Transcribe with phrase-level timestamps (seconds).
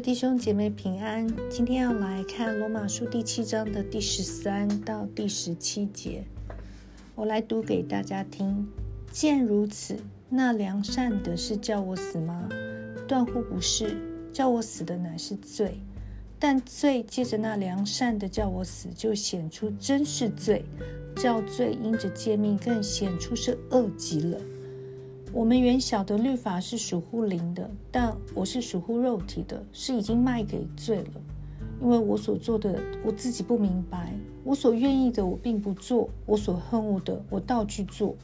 [0.00, 6.22] 弟兄姐妹平安，今天要来看罗马书第七章的第十三到第十七节，
[7.16, 8.68] 我来读给大家听。
[9.10, 9.96] 见如此，
[10.28, 12.48] 那良善的是叫我死吗？
[13.08, 13.96] 断乎不是，
[14.32, 15.80] 叫我死的乃是罪。
[16.38, 20.62] 但罪借着那良善的叫我死，就显出真是罪；
[21.16, 24.38] 叫罪因着诫命更显出是恶极了。
[25.32, 31.20] 我们原晓得律法是属乎灵的，但我是属乎肉体的，是已经卖给罪了。
[31.80, 34.08] 因为我所做的，我自己不明白；
[34.42, 38.16] 我所愿意的，我并不做；我所恨恶的，我倒去做。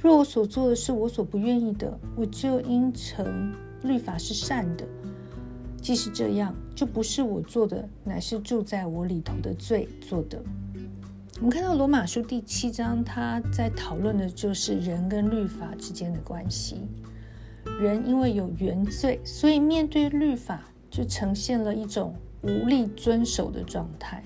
[0.00, 4.86] 若我所做的是我所不愿意的，我就应承律法是善的。
[5.82, 10.42] 即使这样，就不是我做的，乃是住在我里头的罪做的。
[11.38, 16.76] 我们看到罗马书第七章，他在讨论的就是人跟律法之间的关系。
[17.80, 24.22] 人因为有原罪，所以面对律法就呈现了一种无力遵守的状态。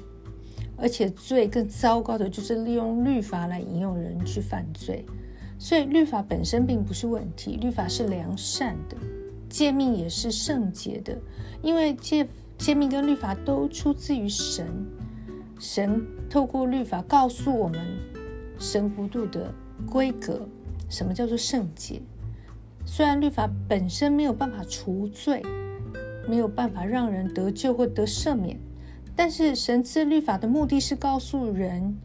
[0.76, 5.04] 而且罪更糟糕的就是利用律法来引诱人去犯罪。
[5.58, 8.96] 所以律法本身并不是问题，律法是良善的，
[9.48, 11.16] 诫命也是圣洁的，
[11.62, 12.28] 因为诫
[12.58, 14.66] 诫命跟律法都出自于神。
[15.58, 17.80] 神透过律法告诉我们
[18.58, 19.52] 神国度的
[19.90, 20.48] 规格，
[20.88, 22.00] 什么叫做圣洁？
[22.84, 25.42] 虽然律法本身没有办法除罪，
[26.28, 28.58] 没有办法让人得救或得赦免，
[29.16, 31.96] 但是神赐律法的目的是告诉人，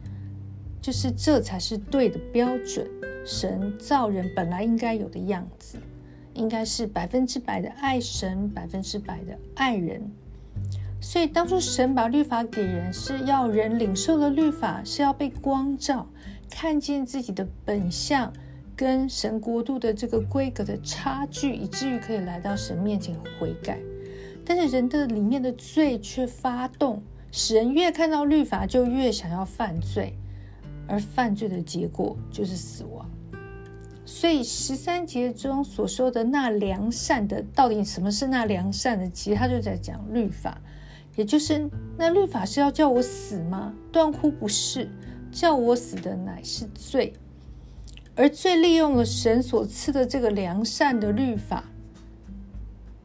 [0.82, 2.86] 就是这才是对的标准。
[3.24, 5.78] 神造人本来应该有的样子，
[6.34, 10.10] 应该是百分之百的爱神，百分之百的爱人。
[11.04, 16.08] 所以当初神把律法给人，是要人领受了律法，是要被光照，
[16.50, 18.32] 看见自己的本相
[18.74, 23.78] 跟神国度的这个规格的差距，以至于可以来到神面前悔改。
[24.46, 30.14] 但是人的里面的罪却发动，使人越看到律法就越想要犯罪，
[30.88, 33.06] 而犯罪的结果就是死亡。
[34.06, 39.06] 所以十三节中所说的那良善的，到底什么是那良善的？
[39.10, 40.58] 其实他就在讲律法。
[41.16, 43.72] 也就是那律法是要叫我死吗？
[43.92, 44.88] 断乎不是，
[45.30, 47.12] 叫我死的乃是罪，
[48.16, 51.64] 而罪利用了神所赐的这个良善的律法，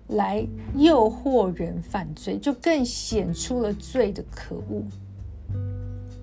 [0.07, 4.83] 来诱惑人犯罪，就更显出了罪的可恶。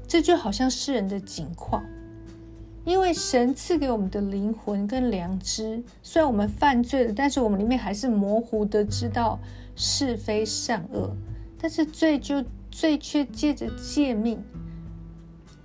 [0.09, 1.85] 这就好像世人的境况，
[2.85, 9.39] 因为神赐给我们的灵魂跟良知，虽然我们犯罪了，但是我们里面还是模糊的知道
[9.77, 11.15] 是非善恶。
[11.67, 14.41] 但是罪就罪却借着诫命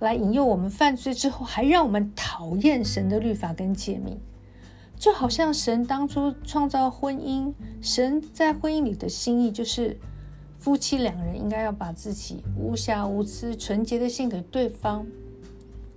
[0.00, 4.18] 来引诱我们犯罪，之后还让我们讨厌神的律法跟诫命，
[4.96, 9.96] 就好像神当初创造婚姻，神在婚姻里的心意就是
[10.58, 15.06] 夫妻两人应该要把自己无瑕无疵、纯洁的献给对方，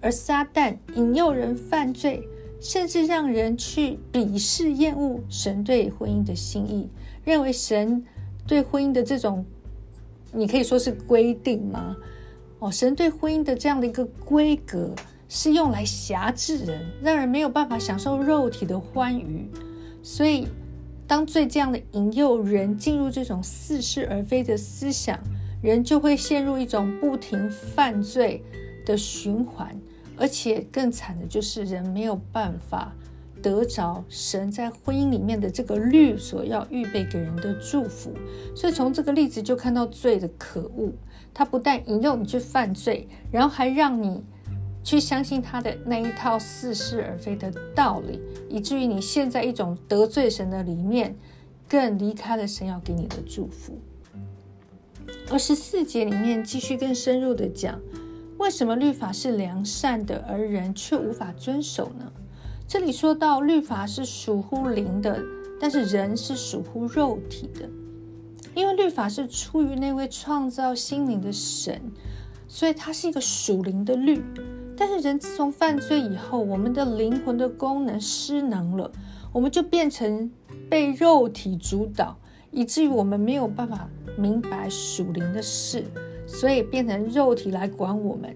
[0.02, 2.30] 而撒旦引诱人犯罪，
[2.62, 6.92] 甚至让人去鄙视、厌恶神对婚姻的心意，
[7.24, 8.06] 认为神
[8.46, 9.44] 对婚姻的这种。
[10.36, 11.96] 你可以说是规定吗？
[12.60, 14.94] 哦，神对婚姻的这样的一个规格
[15.30, 19.50] 是用来辖制人，让人没有办法享受肉体的欢愉。
[20.04, 20.48] 所以，
[21.08, 25.20] 当罪这样的引诱人进入这种似是而非的思想，
[25.62, 28.44] 人就会陷入一种不停犯罪
[28.86, 29.76] 的循环。
[30.18, 32.96] 而且更惨的就是人没有办法。
[33.46, 38.12] 得着神在婚姻里面的这个律所要预备给人的祝福，
[38.56, 40.92] 所以从这个例子就看到罪的可恶。
[41.32, 44.24] 他不但引诱你去犯罪，然后还让你
[44.84, 48.20] 去相信他的那一套似是而非的道理，
[48.50, 51.16] 以至于你陷在一种得罪神的里面，
[51.70, 53.78] 更离开了神要给你的祝福。
[55.30, 57.80] 而十四节里面继续更深入的讲，
[58.40, 62.12] 为什么律法是良善的，而人却无法遵守呢？
[62.68, 65.22] 这里说到律法是属乎灵的，
[65.60, 67.70] 但是人是属乎肉体的。
[68.56, 71.80] 因为律法是出于那位创造心灵的神，
[72.48, 74.24] 所以它是一个属灵的律。
[74.76, 78.92] 但是人自从犯罪以后，我们的灵魂的功能失能了，
[79.32, 80.32] 我们就变成
[80.68, 82.18] 被肉体主导，
[82.50, 83.88] 以至于我们没有办法
[84.18, 85.84] 明白属灵的事，
[86.26, 88.36] 所以变成肉体来管我们，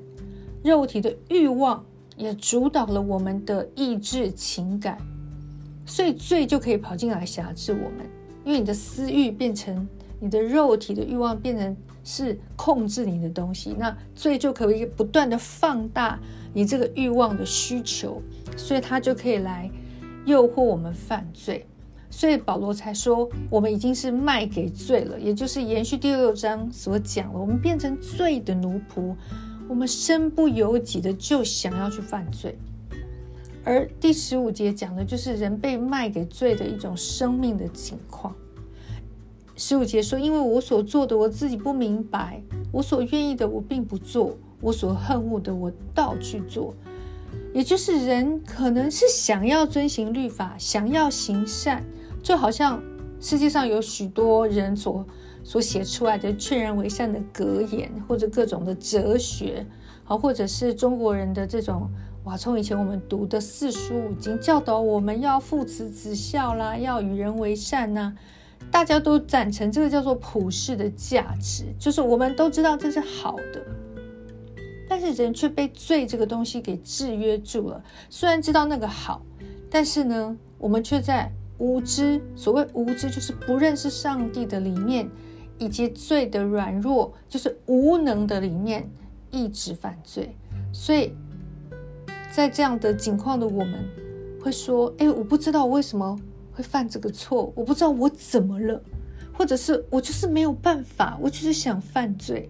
[0.63, 1.83] 肉体的欲望。
[2.19, 4.97] 也主导了我们的意志情感，
[5.85, 8.05] 所以罪就可以跑进来辖制我们。
[8.43, 9.87] 因为你的私欲变成
[10.19, 16.19] 你的肉体的欲望，变成是控制你的东西，那罪就可以不断的放大
[16.53, 18.21] 你这个欲望的需求，
[18.57, 19.71] 所以它就可以来
[20.25, 21.65] 诱惑我们犯罪。
[22.09, 29.15] 所以保罗才说，我们已经是卖给罪了，也就是延续第六章所讲了，我们变成罪的奴仆，
[29.69, 32.57] 我们身不由己的就想要去犯罪。
[33.63, 38.35] 而第十五节讲的就是人被卖给罪的一种生命的情况。
[39.55, 46.73] 十五节说：“因为我所做的，我自己不明白；我所愿意的，我并不做；我所恨恶的，我倒去做。”
[47.53, 51.83] 也就是人可能是想要遵行律法，想要行善，
[52.23, 52.81] 就好像
[53.19, 55.05] 世界上有许多人所
[55.43, 59.65] 所写出来的劝人为善的格言，或者各种的哲学，
[60.03, 61.89] 好，或者是中国人的这种
[62.23, 68.13] 哇，从以前我们读的四书五经教导我们要父慈子孝啦，要与人为善呐。
[68.71, 73.65] 大家都赞成这个叫做普世的价值，就是我们都知道这是好的，
[74.87, 77.81] 但是人却被罪这个东西给制约住了。
[78.09, 79.25] 虽然知道那个好，
[79.71, 85.07] 但是呢，我们却在无知，所谓无知就是不认识上帝的里面，
[85.59, 88.89] 以及罪的软弱，就是无能的里面，
[89.29, 90.35] 一直犯罪。
[90.73, 91.13] 所以
[92.31, 93.85] 在这样的境况的我们，
[94.41, 96.17] 会说：“哎，我不知道我为什么。”
[96.51, 98.81] 会犯这个错，我不知道我怎么了，
[99.31, 102.49] 或者是我就是没有办法，我就是想犯罪。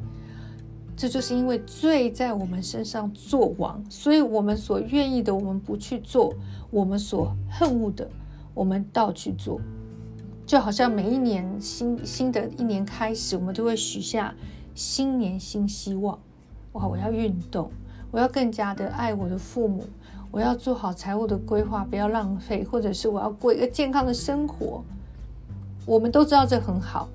[0.98, 6.34] 这就是因为罪在我们身上作王，所以我们所愿意的我们不去做，
[6.72, 8.10] 我们所恨恶的
[8.54, 9.60] 我们倒去做。
[10.46, 14.34] 就好像每一年新新的一年开始，我们都会许下
[14.74, 16.18] 新年新希望。
[16.72, 17.72] 哇，我要运动，
[18.12, 19.86] 我要更加的爱我的父母。
[20.32, 24.84] 我要做好财务的规划，不要浪费，或者是我要过一个健康的生活。
[25.86, 27.10] 我们都知道这很好，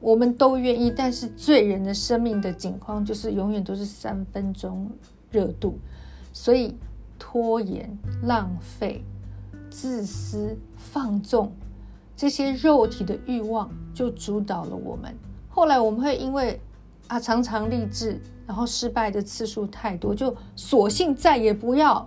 [0.00, 0.90] 我们都愿意。
[0.90, 4.90] 但是罪人的生命的境况就是永远都是三分钟
[5.30, 5.78] 热度，
[6.32, 6.74] 所以
[7.18, 9.04] 拖延、浪费、
[9.72, 11.50] 自私、放纵
[12.14, 15.12] 这些肉体的欲望就主导了我们。
[15.48, 16.60] 后来我们会因为
[17.08, 22.06] 啊常常立志，然后失败的次数太多，就索性再也不要。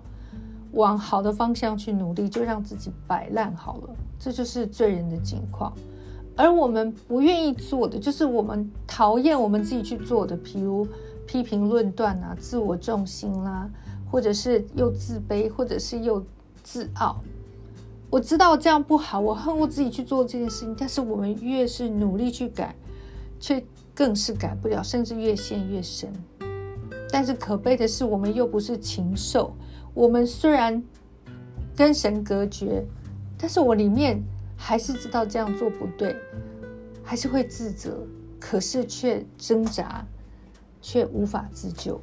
[0.71, 3.95] 往好的方向去努力，就让自己摆烂好了。
[4.19, 5.71] 这就是罪人的境况。
[6.35, 10.85] 而我们不愿意做的，就是我们讨厌我们自己去做的，譬如
[11.25, 13.69] 批评论断啊、自我重心啦，
[14.11, 16.21] 或者是又自卑，或者是又
[16.61, 17.21] 自傲。
[18.15, 20.73] 我知道这样不好，我恨我自己去做这件事情。
[20.79, 22.73] 但是我们越是努力去改，
[23.41, 23.61] 却
[23.93, 26.09] 更是改不了，甚至越陷越深。
[27.11, 29.53] 但是可悲的是，我们又不是禽兽。
[29.93, 30.81] 我们虽然
[31.75, 32.85] 跟神隔绝，
[33.37, 34.23] 但是我里面
[34.55, 36.15] 还是知道这样做不对，
[37.03, 37.97] 还是会自责，
[38.39, 40.07] 可是却挣扎，
[40.81, 41.99] 却无法自救。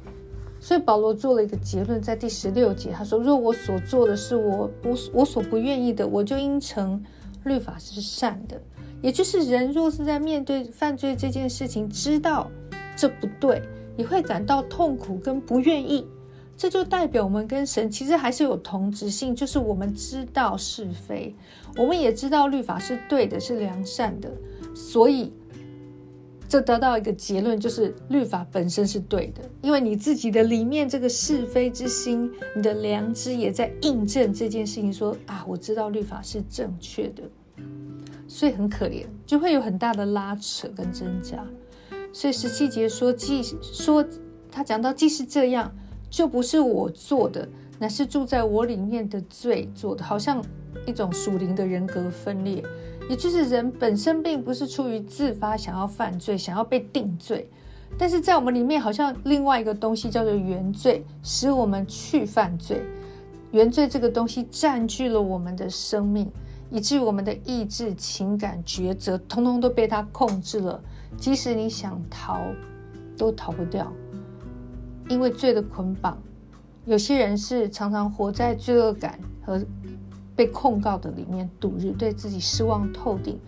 [0.63, 7.03] 所以保罗做了一个结论，在第十六节，他说：“若我所做的是我不我所不愿意的，我就应承
[7.43, 8.57] 律法是善的。”
[9.03, 12.49] 也就是人若是在面对犯罪这件事情，知道
[12.95, 13.61] 这不对，
[13.97, 16.07] 也会感到痛苦跟不愿意。
[16.55, 21.35] 这就代表我们跟神其实还是有同质性，就是我们知道是非，
[21.75, 24.31] 我们也知道律法是对的，是良善的，
[24.73, 25.33] 所以
[26.53, 37.23] 这得到一个结论，就是律法本身是对的，因为你自己的里面这个是非之心，你的良知也在印证这件事情，说啊，我知道律法是正确的，
[38.27, 41.43] 所以很可怜，就会有很大的拉扯跟挣扎。
[42.11, 44.05] 所以十七节说，既说
[44.51, 45.73] 他讲到既是这样。
[46.11, 47.49] 就不是我做的，
[47.79, 50.43] 乃是住在我里面的罪做的，好像
[50.85, 52.63] 一种属灵的人格分裂，
[53.09, 57.49] 也就是人本身并不是出于自发想要犯罪，想要被定罪，
[57.97, 62.81] 但是在我们里面好像另外一个东西叫做原罪，使我们去犯罪。
[63.51, 66.31] 原罪这个东西占据了我们的生命，
[66.71, 70.81] 以至于我们的意志、情感、抉择，通通都被它控制了。
[71.17, 72.39] 即使你想逃，
[73.15, 73.91] 都逃不掉。
[75.07, 76.17] 因为罪的捆绑，
[76.85, 79.65] 有些人是常常活在罪恶感和
[80.35, 83.39] 被控告的里面度日，对自己失望透顶。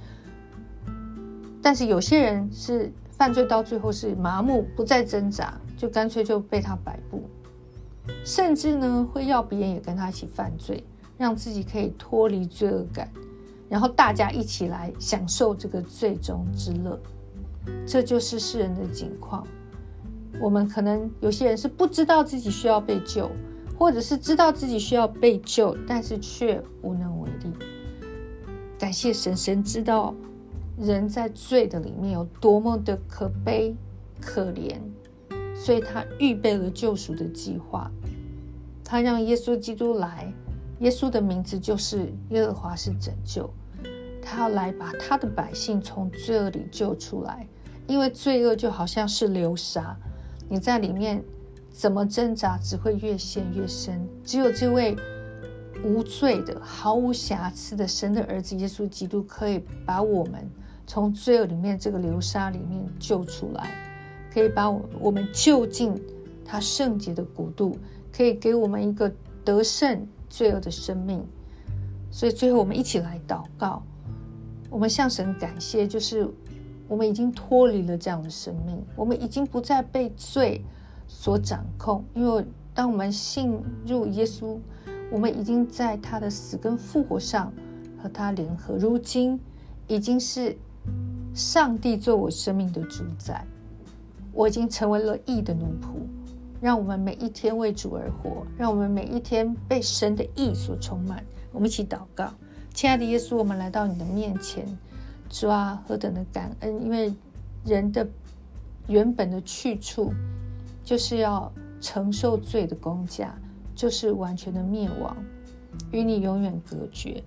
[1.61, 7.23] 但是有些人是犯罪到最后是麻木，不再挣扎，就干脆就被他摆布，
[8.23, 10.83] 甚至呢会要别人也跟他一起犯罪，
[11.17, 13.09] 让自己可以脱离罪恶感，
[13.67, 16.99] 然后大家一起来享受这个最终之乐。
[17.87, 19.45] 这就是世人的境况。
[20.41, 23.29] 我们可能有些人是不知道自己需要被救，
[23.77, 27.51] 或者是知道自己需要被救，但是却无能为力。
[28.77, 30.13] 感谢神，神知道
[30.77, 33.75] 人在罪的里面有多么的可悲、
[34.21, 34.75] 可怜，
[35.55, 37.89] 所以他预备了救赎的计划。
[38.83, 40.31] 他让耶稣基督来，
[40.79, 43.49] 耶稣的名字就是耶和华是拯救。
[44.21, 47.47] 他要来把他的百姓从罪恶里救出来。
[47.87, 49.95] 因为罪恶就好像是流沙，
[50.47, 51.23] 你在里面
[51.71, 54.07] 怎么挣扎，只会越陷越深。
[54.23, 54.95] 只有这位
[55.83, 60.49] 无罪的、毫无瑕疵的神的儿子耶稣基督，可以把我们
[60.85, 63.71] 从罪恶里面这个流沙里面救出来，
[64.31, 65.99] 可以把我我们救进
[66.45, 67.77] 他圣洁的国度，
[68.15, 69.11] 可以给我们一个
[69.43, 71.25] 得胜罪恶的生命。
[72.11, 73.83] 所以最后，我们一起来祷告，
[74.69, 76.29] 我们向神感谢，就是。
[76.87, 80.63] 我们已经脱离了这样的生命，我们已经不再被罪
[81.07, 82.03] 所掌控。
[82.13, 84.57] 因为当我们信入耶稣，
[85.11, 87.51] 我们已经在他的死跟复活上
[88.01, 88.75] 和他联合。
[88.75, 89.39] 如今
[89.87, 90.55] 已经是
[91.33, 93.45] 上帝做我生命的主宰，
[94.31, 95.95] 我已经成为了义的奴仆。
[96.61, 101.23] 让我们每一天为主而活，让我们每一天被神的义所充满。
[101.51, 102.31] 我们一起祷告，
[102.73, 104.65] 亲爱的耶稣，我们来到你的面前。
[105.29, 106.83] 主啊，何等的感恩！
[106.83, 107.13] 因为
[107.65, 108.07] 人的
[108.87, 110.13] 原本的去处，
[110.83, 111.51] 就是要
[111.81, 113.35] 承受罪的公价，
[113.75, 115.17] 就是完全的灭亡，
[115.91, 117.21] 与你永远隔绝。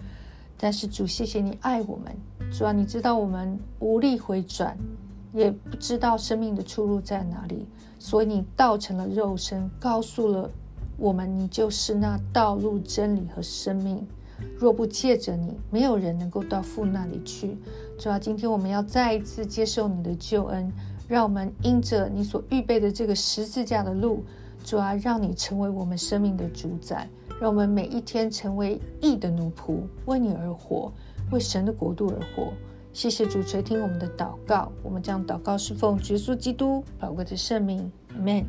[0.56, 2.16] 但是主，谢谢你爱我们。
[2.50, 4.76] 主啊，你知道我们无力回转，
[5.34, 7.66] 也不知道生命的出路在哪里，
[7.98, 10.50] 所以你道成了肉身，告诉了
[10.96, 14.06] 我们，你就是那道路、真理和生命。
[14.58, 17.56] 若不借着你，没有人能够到父那里去。
[17.98, 20.72] 主啊，今天我们要再一次接受你的救恩，
[21.08, 24.22] 让我们因着你所预备的这个十字架的路，
[24.64, 27.08] 主啊，让你成为我们生命的主宰，
[27.40, 30.92] 让我们每一天成为义的奴仆，为你而活，
[31.30, 32.52] 为神的国度而活。
[32.92, 38.44] 谢谢主垂听我们的祷告，我们将祷告是奉耶稣基督宝贵的圣名，Amen。